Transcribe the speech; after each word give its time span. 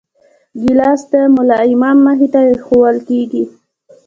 ګیلاس 0.61 1.01
د 1.11 1.13
ملا 1.35 1.57
امام 1.71 1.97
مخې 2.05 2.27
ته 2.33 2.39
ایښوول 2.49 2.97
کېږي. 3.07 3.43